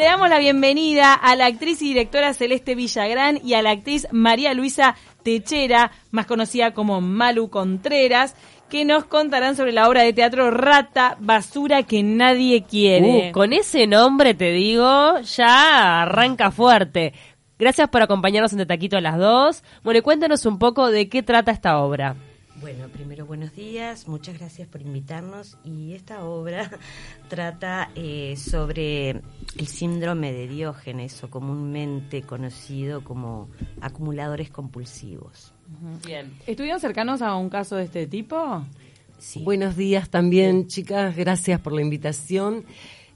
[0.00, 4.06] Le damos la bienvenida a la actriz y directora Celeste Villagrán y a la actriz
[4.12, 8.36] María Luisa Techera, más conocida como Malu Contreras,
[8.70, 13.30] que nos contarán sobre la obra de teatro Rata, Basura que nadie quiere.
[13.30, 17.12] Uh, con ese nombre te digo, ya arranca fuerte.
[17.58, 19.64] Gracias por acompañarnos en De Taquito a las dos.
[19.82, 22.14] Bueno, cuéntanos un poco de qué trata esta obra.
[22.60, 26.68] Bueno, primero buenos días, muchas gracias por invitarnos y esta obra
[27.28, 29.10] trata eh, sobre
[29.56, 33.48] el síndrome de Diógenes o comúnmente conocido como
[33.80, 35.52] acumuladores compulsivos.
[36.04, 36.32] Bien.
[36.46, 38.64] ¿Estuvieron cercanos a un caso de este tipo?
[39.18, 39.44] Sí.
[39.44, 42.64] Buenos días también, chicas, gracias por la invitación.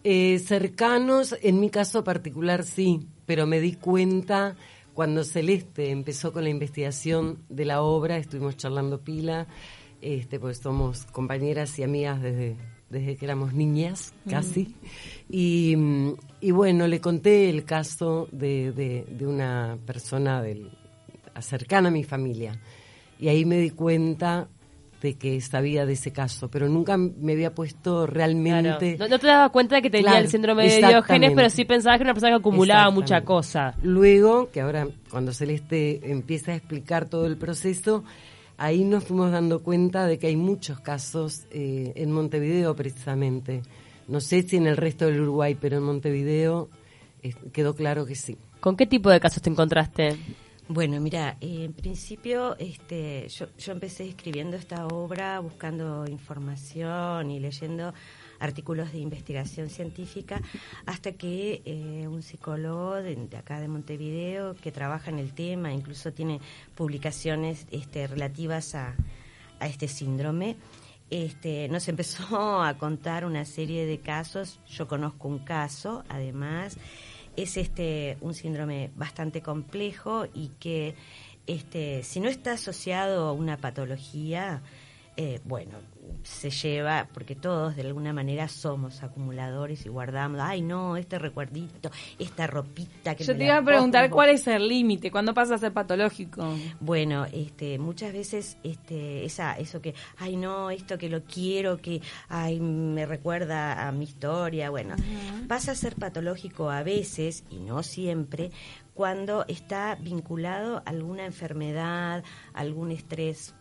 [0.04, 4.54] Eh, cercanos, en mi caso particular sí, pero me di cuenta
[4.94, 9.46] cuando Celeste empezó con la investigación de la obra, estuvimos charlando pila,
[10.00, 12.56] este, pues somos compañeras y amigas desde,
[12.90, 14.74] desde que éramos niñas, casi.
[15.30, 15.76] Y,
[16.40, 20.70] y, bueno, le conté el caso de, de, de una persona del,
[21.40, 22.60] cercana a mi familia.
[23.18, 24.48] Y ahí me di cuenta
[25.02, 28.96] de que sabía de ese caso, pero nunca me había puesto realmente...
[28.96, 28.98] Claro.
[28.98, 31.64] No, no, te dabas cuenta de que tenía Claro, el síndrome de Diógenes, pero sí
[31.64, 33.74] pensabas que era una persona que acumulaba mucha cosa.
[33.82, 38.04] Luego, que ahora cuando Celeste empieza a explicar todo el proceso,
[38.58, 43.62] ahí nos fuimos dando cuenta de que hay muchos casos eh, en Montevideo precisamente.
[44.06, 46.68] No sé si en el resto del Uruguay, pero en Montevideo
[47.24, 48.38] eh, quedó claro que sí.
[48.60, 50.16] ¿Con qué tipo de casos te encontraste?
[50.74, 57.92] Bueno, mira, en principio este, yo, empecé escribiendo esta obra buscando información y leyendo
[58.40, 60.40] artículos de investigación científica
[60.86, 66.14] hasta que eh, un psicólogo de, acá de Montevideo que trabaja en el tema, incluso
[66.14, 66.40] tiene
[66.74, 68.94] publicaciones este, relativas a,
[69.60, 70.56] a este síndrome,
[71.10, 74.58] este, nos empezó a contar una serie de casos.
[74.66, 76.78] Yo conozco un caso, además,
[77.36, 80.94] es este un síndrome bastante complejo y que
[81.46, 84.62] este, si no está asociado a una patología,
[85.16, 85.78] eh, bueno,
[86.22, 91.90] se lleva, porque todos de alguna manera somos acumuladores y guardamos, ay no, este recuerdito,
[92.18, 94.16] esta ropita que Yo me te iba a preguntar pongo".
[94.16, 96.54] cuál es el límite, cuándo pasa a ser patológico.
[96.80, 102.00] Bueno, este, muchas veces este, esa, eso que, ay no, esto que lo quiero, que
[102.28, 104.96] ay, me recuerda a mi historia, bueno,
[105.48, 108.50] pasa a ser patológico a veces, y no siempre,
[108.94, 112.22] cuando está vinculado a alguna enfermedad,
[112.54, 113.54] algún estrés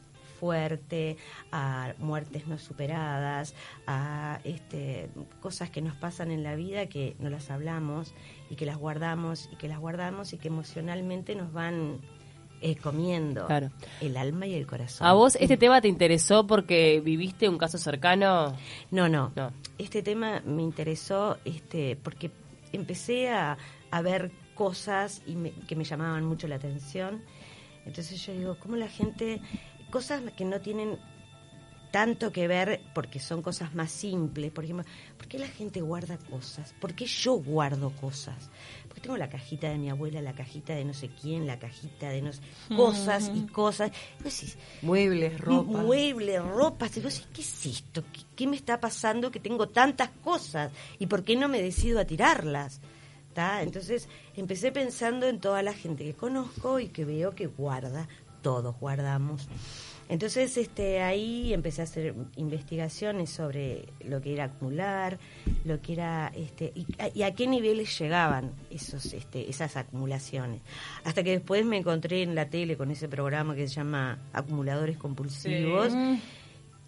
[0.45, 1.17] fuerte,
[1.51, 3.53] a muertes no superadas,
[3.85, 5.07] a este,
[5.39, 8.15] cosas que nos pasan en la vida que no las hablamos
[8.49, 11.99] y que las guardamos y que las guardamos y que emocionalmente nos van
[12.63, 13.69] eh, comiendo Claro.
[14.01, 15.05] el alma y el corazón.
[15.07, 18.55] ¿A vos este tema te interesó porque viviste un caso cercano?
[18.89, 19.51] No, no, No.
[19.77, 22.29] Este tema me interesó este, porque
[22.71, 23.57] empecé a,
[23.91, 27.21] a ver cosas y me- que me llamaban mucho la atención.
[27.83, 29.41] Entonces yo digo, ¿cómo la gente,
[29.91, 30.97] cosas que no tienen
[31.91, 34.85] tanto que ver porque son cosas más simples, por ejemplo,
[35.17, 36.73] ¿por qué la gente guarda cosas?
[36.79, 38.49] ¿Por qué yo guardo cosas?
[38.87, 42.09] Porque tengo la cajita de mi abuela, la cajita de no sé quién, la cajita
[42.09, 42.41] de no sé,
[42.75, 43.91] cosas y cosas.
[44.19, 45.81] Y vos decís, Muebles, ropa.
[45.81, 46.95] muebles, ropas.
[46.97, 48.03] Y vos decís, ¿qué es esto?
[48.11, 50.71] ¿Qué, qué me está pasando que tengo tantas cosas?
[50.97, 52.79] ¿Y por qué no me decido a tirarlas?
[53.33, 53.61] ¿Tá?
[53.63, 58.09] Entonces empecé pensando en toda la gente que conozco y que veo que guarda,
[58.41, 59.47] todos guardamos.
[60.09, 65.17] Entonces este, ahí empecé a hacer investigaciones sobre lo que era acumular,
[65.63, 70.59] lo que era este, y, a- y a qué niveles llegaban esos, este, esas acumulaciones.
[71.05, 74.97] Hasta que después me encontré en la tele con ese programa que se llama Acumuladores
[74.97, 75.93] Compulsivos.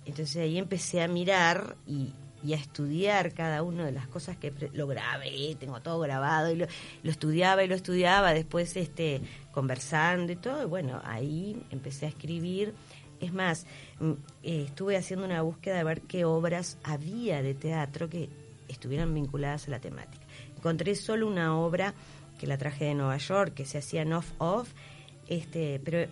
[0.06, 2.12] Entonces ahí empecé a mirar y,
[2.44, 6.56] y a estudiar cada una de las cosas que lo grabé, tengo todo grabado y
[6.56, 6.68] lo,
[7.04, 9.22] lo estudiaba y lo estudiaba, después este
[9.52, 12.74] conversando y todo, y bueno, ahí empecé a escribir.
[13.20, 13.66] Es más,
[14.00, 14.12] mm,
[14.44, 18.30] eh, estuve haciendo una búsqueda de ver qué obras había de teatro que
[18.68, 20.26] estuvieran vinculadas a la temática.
[20.58, 21.94] Encontré solo una obra
[22.38, 24.74] que la traje de Nueva York, que se hacía en off-off,
[25.28, 26.12] este, pero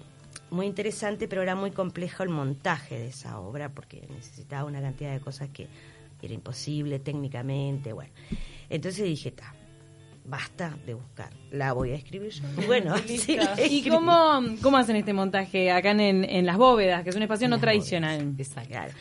[0.49, 5.11] muy interesante, pero era muy complejo el montaje de esa obra porque necesitaba una cantidad
[5.11, 5.67] de cosas que
[6.21, 8.11] era imposible técnicamente, bueno.
[8.69, 9.53] Entonces dije, está,
[10.25, 12.43] basta de buscar, la voy a escribir yo.
[12.61, 17.03] Y bueno, sí, la ¿Y cómo, cómo hacen este montaje acá en, en Las Bóvedas,
[17.03, 18.35] que es un espacio no tradicional?
[18.37, 18.69] Exacto.
[18.69, 18.93] Claro.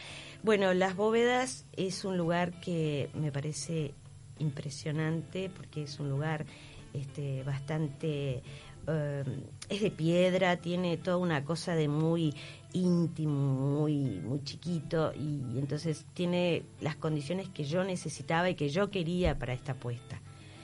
[0.43, 3.93] Bueno, Las Bóvedas es un lugar que me parece
[4.39, 6.47] impresionante porque es un lugar
[6.95, 8.43] este, bastante...
[8.87, 9.25] eh,
[9.69, 12.35] es de piedra, tiene toda una cosa de muy
[12.73, 18.91] íntimo, muy, muy chiquito y entonces tiene las condiciones que yo necesitaba y que yo
[18.91, 20.21] quería para esta apuesta.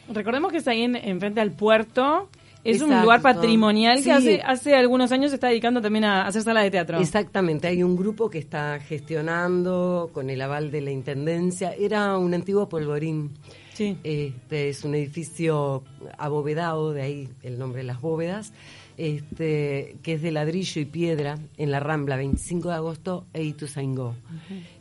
[0.08, 2.28] Recordemos que es ahí en, enfrente al puerto.
[2.64, 6.42] Es un lugar patrimonial que hace, hace algunos años se está dedicando también a hacer
[6.42, 6.98] sala de teatro.
[6.98, 11.72] Exactamente, hay un grupo que está gestionando con el aval de la Intendencia.
[11.78, 13.34] Era un antiguo polvorín.
[13.76, 13.98] Sí.
[14.04, 15.84] Este es un edificio
[16.16, 18.54] abovedado, de ahí el nombre de las bóvedas,
[18.96, 24.14] este, que es de ladrillo y piedra en la Rambla, 25 de agosto e Ituzaingó.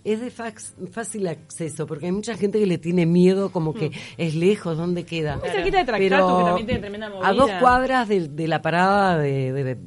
[0.05, 4.33] Es de fácil acceso, porque hay mucha gente que le tiene miedo, como que es
[4.33, 5.39] lejos, ¿dónde queda?
[5.39, 7.27] Muy cerquita de Tractato, que también tiene tremenda movida.
[7.27, 9.77] A dos cuadras de, de la parada de, de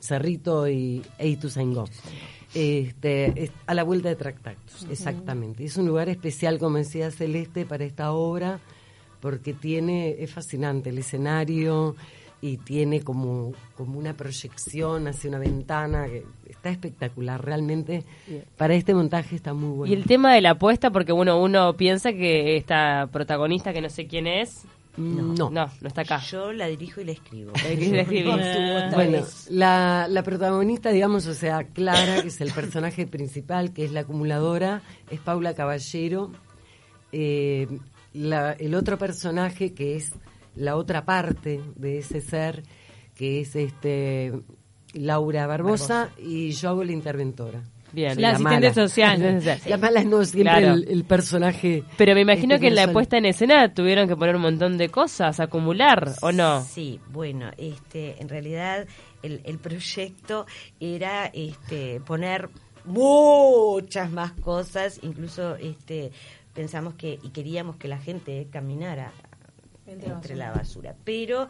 [0.00, 1.84] Cerrito y, e Ituzaingó.
[2.54, 5.64] Este, es a la vuelta de Tractatus, exactamente.
[5.64, 8.58] Es un lugar especial, como decía Celeste, para esta obra,
[9.20, 11.94] porque tiene, es fascinante el escenario
[12.40, 17.44] y tiene como, como una proyección hacia una ventana que está espectacular.
[17.44, 18.04] Realmente,
[18.56, 19.92] para este montaje está muy bueno.
[19.92, 23.90] Y el tema de la apuesta, porque bueno, uno piensa que esta protagonista, que no
[23.90, 24.64] sé quién es,
[24.98, 25.50] no.
[25.50, 26.18] no, no está acá.
[26.20, 27.52] Yo la dirijo y la escribo.
[27.62, 28.36] La y.
[28.36, 33.72] No esta Bueno, la, la protagonista, digamos, o sea, Clara, que es el personaje principal,
[33.72, 36.30] que es la acumuladora, es Paula Caballero.
[37.12, 37.66] Eh,
[38.12, 40.12] la- el otro personaje, que es
[40.56, 42.62] la otra parte de ese ser,
[43.14, 44.32] que es este
[44.94, 47.62] Laura Barbosa, y yo hago la interventora.
[47.92, 48.14] Bien.
[48.14, 48.74] Soy La asistente mala.
[48.74, 49.42] social.
[49.66, 50.74] La mala no, siempre Claro.
[50.74, 51.84] el, el personaje.
[51.96, 54.76] Pero me imagino este, que en la puesta en escena tuvieron que poner un montón
[54.78, 56.62] de cosas, acumular, ¿o no?
[56.62, 58.86] Sí, bueno, este, en realidad
[59.22, 60.46] el, el proyecto
[60.80, 62.48] era este, poner
[62.84, 66.10] muchas más cosas, incluso este,
[66.54, 69.12] pensamos que y queríamos que la gente caminara
[69.86, 71.48] entre la basura, pero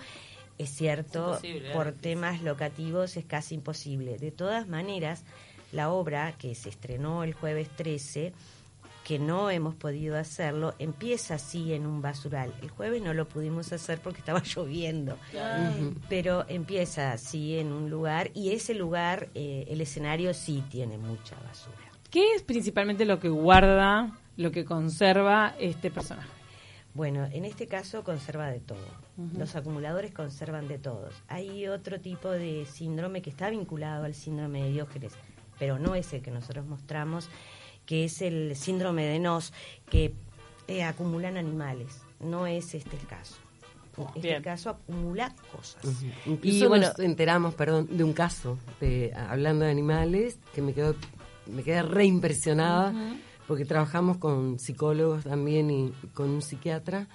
[0.58, 1.70] es cierto, Es ¿eh?
[1.73, 4.19] por temas locativos es casi imposible.
[4.19, 5.25] De todas maneras,
[5.73, 8.32] la obra que se estrenó el jueves 13
[9.09, 12.53] que no hemos podido hacerlo, empieza así en un basural.
[12.61, 15.17] El jueves no lo pudimos hacer porque estaba lloviendo,
[16.11, 21.37] pero empieza así en un lugar y ese lugar, eh, el escenario sí tiene mucha
[21.37, 21.79] basura.
[22.11, 26.29] ¿Qué es principalmente lo que guarda, lo que conserva este personaje?
[26.93, 28.85] Bueno, en este caso conserva de todo.
[29.37, 31.14] Los acumuladores conservan de todos.
[31.29, 35.14] Hay otro tipo de síndrome que está vinculado al síndrome de Diógenes,
[35.59, 37.29] pero no es el que nosotros mostramos,
[37.87, 39.53] que es el síndrome de Nos,
[39.91, 40.15] que
[40.67, 42.03] eh, acumulan animales.
[42.21, 43.37] No es este el caso.
[44.15, 44.43] Este Bien.
[44.43, 45.83] caso acumula cosas.
[46.27, 50.73] Incluso Y bueno- nos enteramos, perdón, de un caso, de, hablando de animales, que me
[50.73, 50.95] quedó,
[51.47, 52.93] me quedé re impresionada,
[53.49, 57.09] porque trabajamos con psicólogos también y con un psiquiatra,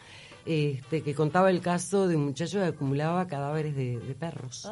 [0.46, 4.68] este, que contaba el caso de un muchacho que acumulaba cadáveres de, de perros.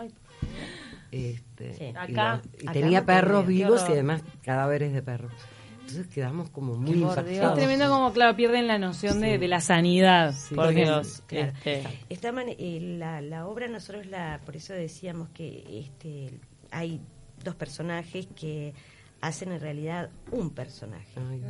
[1.12, 1.84] Este, Sí.
[1.86, 5.34] y Acá- lo- y acá tenía no perros tenía, vivos y además cadáveres de perros.
[5.82, 7.30] Entonces quedamos como muy impactados.
[7.52, 10.34] Es tremendo como, claro, pierden la noción de, de la sanidad.
[10.56, 11.22] Por Dios.
[11.28, 11.52] Claro.
[11.52, 16.40] este, Esta eh, la, la obra nosotros la, por eso decíamos que este,
[16.72, 17.02] hay
[17.44, 18.74] dos personajes que
[19.20, 21.44] hacen en realidad un personaje, Ay,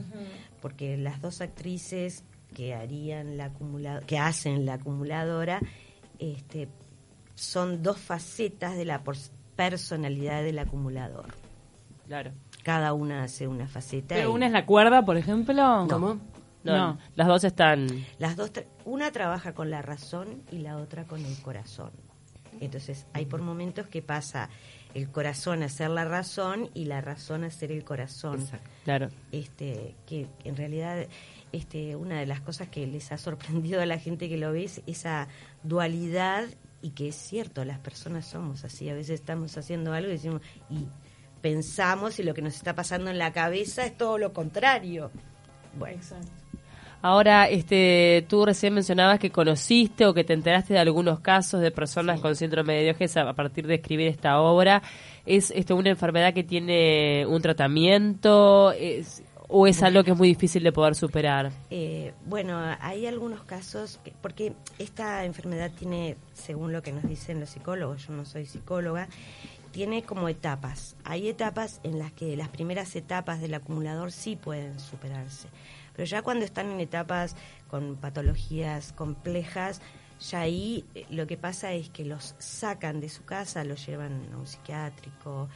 [0.61, 2.23] porque las dos actrices
[2.55, 5.61] que harían la acumula- que hacen la acumuladora,
[6.19, 6.67] este,
[7.35, 9.03] son dos facetas de la
[9.55, 11.27] personalidad del acumulador.
[12.07, 12.31] claro.
[12.63, 14.13] Cada una hace una faceta.
[14.13, 15.87] Pero y una es la cuerda, por ejemplo.
[15.89, 16.19] ¿Cómo?
[16.63, 16.97] No, No.
[17.15, 17.87] las dos están...
[18.19, 21.89] Las dos, tra- una trabaja con la razón y la otra con el corazón.
[22.59, 24.49] Entonces, hay por momentos que pasa
[24.93, 28.39] el corazón a ser la razón y la razón a ser el corazón.
[28.41, 28.69] Exacto.
[28.83, 29.09] Claro.
[29.31, 31.07] Este, que en realidad
[31.51, 34.65] este, una de las cosas que les ha sorprendido a la gente que lo ve
[34.65, 35.27] es esa
[35.63, 36.43] dualidad
[36.81, 40.41] y que es cierto, las personas somos así, a veces estamos haciendo algo y decimos
[40.69, 40.87] y
[41.41, 45.11] pensamos y lo que nos está pasando en la cabeza es todo lo contrario.
[45.77, 46.01] Bueno,
[47.03, 51.71] Ahora, este, tú recién mencionabas que conociste o que te enteraste de algunos casos de
[51.71, 54.83] personas con síndrome de Diógenes a a partir de escribir esta obra.
[55.25, 60.29] ¿Es esto una enfermedad que tiene un tratamiento es, o es algo que es muy
[60.29, 61.51] difícil de poder superar?
[61.69, 67.39] Eh, bueno, hay algunos casos, que- porque esta enfermedad tiene, según lo que nos dicen
[67.39, 69.07] los psicólogos, yo no soy psicóloga,
[69.71, 70.95] tiene como etapas.
[71.03, 75.47] Hay etapas en las que las primeras etapas del acumulador sí pueden superarse,
[75.95, 77.35] pero ya cuando están en etapas
[77.69, 79.81] con patologías complejas,
[80.29, 84.21] ya ahí eh, lo que pasa es que los sacan de su casa, los llevan
[84.33, 85.49] a un psiquiátrico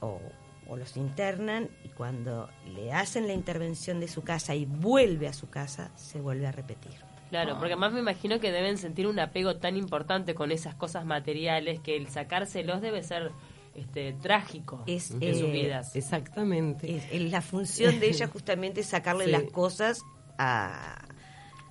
[0.00, 0.20] o,
[0.68, 5.32] o los internan y cuando le hacen la intervención de su casa y vuelve a
[5.32, 6.92] su casa, se vuelve a repetir.
[7.30, 11.04] Claro, porque además me imagino que deben sentir un apego tan importante con esas cosas
[11.04, 13.32] materiales que el sacárselos debe ser
[13.74, 15.96] este, trágico Es, en eh, sus vidas.
[15.96, 16.96] Exactamente.
[16.96, 19.30] Es- es la función de ella justamente es sacarle Sí.
[19.32, 20.00] las cosas
[20.38, 21.04] a,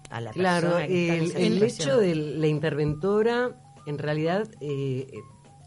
[0.09, 3.51] a la Claro, persona que está en el, el hecho de la interventora
[3.85, 5.13] en realidad eh, eh,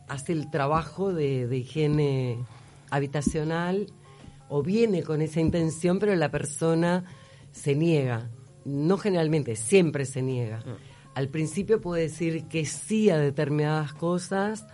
[0.09, 2.45] hace el trabajo de, de higiene
[2.91, 3.87] habitacional
[4.49, 7.05] o viene con esa intención, pero la persona
[7.53, 8.31] se niega.
[8.65, 10.63] No generalmente, siempre se niega.
[11.15, 14.67] Al principio puede decir que sí a determinadas cosas,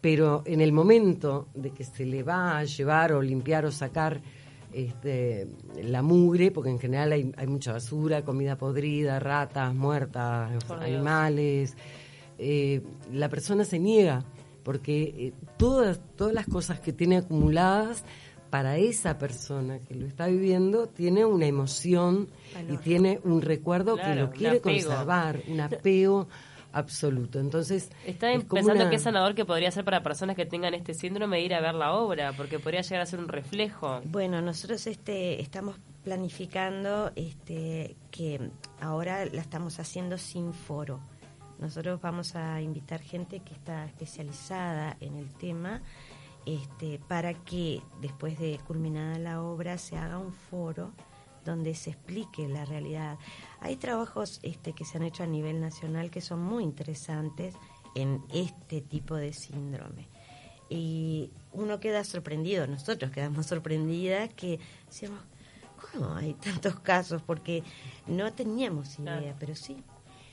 [0.00, 4.20] pero en el momento de que se le va a llevar o limpiar o sacar
[4.72, 5.48] este,
[5.82, 11.76] la mugre, porque en general hay, hay mucha basura, comida podrida, ratas, muertas, Por animales,
[12.38, 12.82] eh,
[13.12, 14.24] la persona se niega,
[14.64, 18.04] porque eh, todas, todas las cosas que tiene acumuladas
[18.50, 22.28] para esa persona que lo está viviendo tiene una emoción
[22.68, 26.28] y tiene un recuerdo Claro, que lo quiere conservar, un apego
[26.72, 27.38] absoluto.
[27.40, 30.74] Entonces, Está es como pensando una- qué sanador que podría ser para personas que tengan
[30.74, 34.00] este síndrome ir a ver la obra, porque podría llegar a ser un reflejo.
[34.06, 41.00] Bueno, nosotros este, estamos planificando este, que ahora la estamos haciendo sin foro.
[41.58, 45.82] Nosotros vamos a invitar gente que está especializada en el tema
[46.46, 50.92] este, para que después de culminada la obra se haga un foro
[51.44, 53.18] donde se explique la realidad.
[53.60, 57.54] Hay trabajos este, que se han hecho a nivel nacional que son muy interesantes
[57.94, 60.08] en este tipo de síndrome.
[60.70, 65.20] Y uno queda sorprendido, nosotros quedamos sorprendidas que decíamos,
[65.92, 67.22] ¿cómo hay tantos casos?
[67.22, 67.62] Porque
[68.06, 69.36] no teníamos idea, Claro.
[69.38, 69.82] pero sí.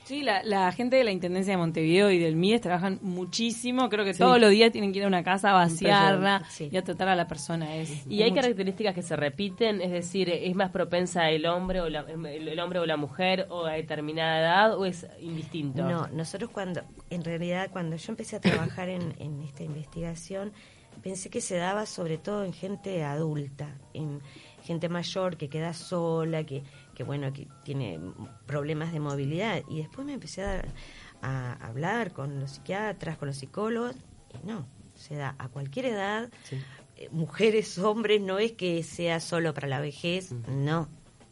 [0.03, 3.87] Sí, la, la gente de la Intendencia de Montevideo y del MIDES trabajan muchísimo.
[3.89, 4.19] Creo que Sí.
[4.19, 6.69] todos los días tienen que ir a una casa a vaciarla Sí.
[6.71, 7.75] y a tratar a la persona.
[7.77, 8.41] Es, Y es hay mucho.
[8.41, 12.59] características que se repiten, es decir, es más propensa el hombre o la, el, el
[12.59, 15.83] hombre o la mujer o a determinada edad o es indistinto.
[15.83, 20.51] No, nosotros cuando, en realidad cuando yo empecé a trabajar en, en esta investigación,
[21.03, 24.19] pensé que se daba sobre todo en gente adulta, en
[24.63, 26.63] gente mayor que queda sola, que,
[27.01, 27.99] que bueno, que tiene
[28.45, 29.63] problemas de movilidad.
[29.67, 30.63] Y después me empecé a,
[31.23, 33.95] a hablar con los psiquiatras, con los psicólogos,
[34.35, 36.29] y no, se da a cualquier edad,
[36.95, 40.89] eh, mujeres, hombres, no es que sea solo para la vejez, no.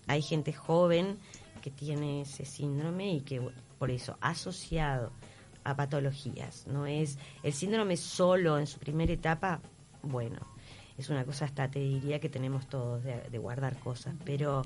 [0.08, 1.20] Hay gente joven
[1.62, 3.40] que tiene ese síndrome y que
[3.78, 5.12] por eso asociado
[5.64, 9.62] a patologías, no es el síndrome solo en su primera etapa,
[10.02, 10.40] bueno,
[10.98, 14.64] es una cosa hasta te diría que tenemos todos de, de guardar cosas, pero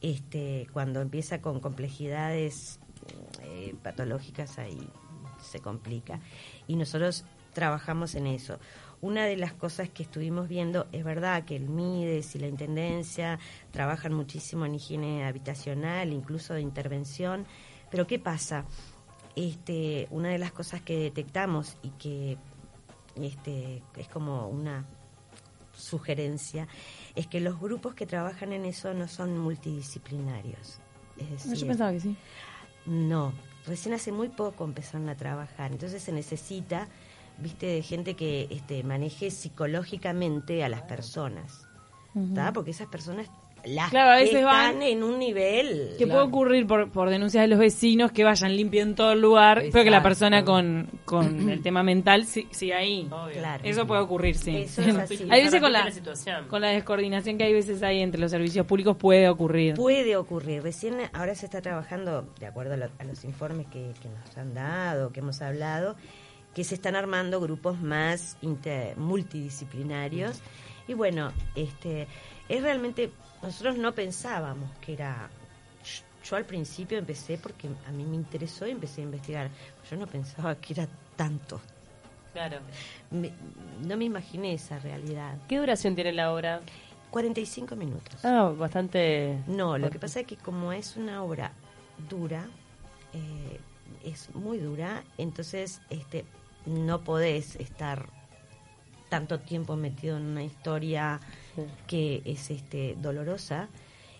[0.00, 2.80] este cuando empieza con complejidades
[3.42, 4.88] eh, patológicas ahí
[5.42, 6.20] se complica
[6.66, 8.58] y nosotros trabajamos en eso.
[9.02, 13.38] Una de las cosas que estuvimos viendo es verdad que el MIDES y la Intendencia
[13.70, 17.46] trabajan muchísimo en higiene habitacional, incluso de intervención,
[17.90, 18.66] pero ¿qué pasa?
[19.36, 22.36] Este, una de las cosas que detectamos y que
[23.16, 24.86] este, es como una
[25.80, 26.68] sugerencia
[27.14, 30.78] es que los grupos que trabajan en eso no son multidisciplinarios.
[31.18, 32.16] Es decir, Yo pensaba que sí.
[32.86, 33.32] no,
[33.66, 36.88] recién hace muy poco empezaron a trabajar, entonces se necesita,
[37.38, 41.66] viste, de gente que este, maneje psicológicamente a las personas,
[42.34, 42.52] ¿tá?
[42.52, 43.30] Porque esas personas
[43.64, 47.42] las Claro, a veces están van- en un nivel Que puede ocurrir por, por denuncias
[47.42, 50.02] de los vecinos que vayan limpiando todo el lugar, pero que la Exacto.
[50.08, 53.08] persona con, con el tema mental sí- siga ahí.
[53.10, 53.34] Obvio.
[53.34, 53.62] Claro.
[53.64, 54.56] Eso puede ocurrir, sí.
[54.56, 55.26] Eso es así.
[55.30, 56.48] hay veces con la, la situación.
[56.48, 59.74] con la descoordinación que hay veces hay entre los servicios públicos puede ocurrir.
[59.74, 60.62] Puede ocurrir.
[60.62, 64.36] Recién ahora se está trabajando, de acuerdo a, lo- a los informes que, que nos
[64.38, 65.96] han dado, que hemos hablado,
[66.54, 70.40] que se están armando grupos más inter- multidisciplinarios.
[70.88, 72.08] Y bueno, este
[72.50, 73.10] es realmente,
[73.42, 75.30] nosotros no pensábamos que era...
[76.22, 79.48] Yo al principio empecé porque a mí me interesó y empecé a investigar.
[79.90, 81.58] Yo no pensaba que era tanto.
[82.34, 82.58] Claro.
[83.10, 83.32] Me-
[83.86, 85.38] no me imaginé esa realidad.
[85.48, 86.60] ¿Qué duración tiene la obra?
[87.10, 88.22] 45 minutos.
[88.24, 89.38] Ah, bastante...
[89.46, 91.52] No, lo que pasa es que como es una obra
[92.10, 92.46] dura,
[93.14, 93.58] eh,
[94.04, 96.24] es muy dura, entonces este
[96.66, 98.06] no podés estar
[99.10, 101.20] tanto tiempo metido en una historia
[101.56, 101.62] Sí.
[101.86, 103.68] que es este dolorosa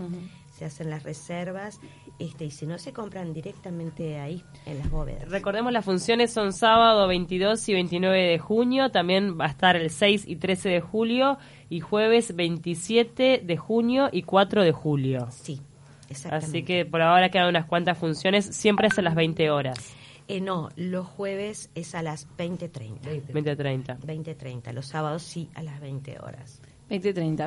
[0.51, 1.81] Se hacen las reservas
[2.19, 5.29] este y si no se compran directamente ahí, en las bóvedas.
[5.29, 9.91] Recordemos las funciones son sábado 22 y 29 de junio, también va a estar el
[9.91, 11.39] 6 y 13 de julio
[11.71, 15.29] y jueves 27 de junio y 4 de julio.
[15.31, 15.61] Sí,
[16.09, 16.47] exactamente.
[16.47, 19.95] Así que por ahora quedan unas cuantas funciones, siempre es a las 20 horas,
[20.29, 23.33] Eh, no, los jueves es a las 20.30.
[23.33, 23.99] 20 a 30.
[24.01, 24.73] 20.30.
[24.73, 26.61] Los sábados sí a las 20 horas.
[26.91, 27.41] 20-30.